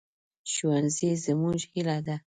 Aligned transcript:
ښوونځی 0.51 1.09
زموږ 1.25 1.59
هیله 1.71 1.97
ده 2.05 2.15